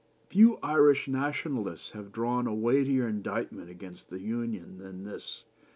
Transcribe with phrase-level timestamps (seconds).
[0.31, 5.43] "Few Irish Nationalists have drawn a weightier indictment against the Union than this.